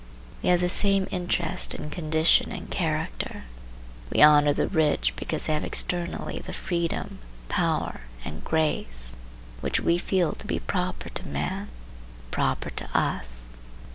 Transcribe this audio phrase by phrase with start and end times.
[0.41, 3.43] We have the same interest in condition and character.
[4.09, 9.15] We honor the rich because they have externally the freedom, power, and grace
[9.59, 11.69] which we feel to be proper to man,
[12.31, 13.53] proper to us.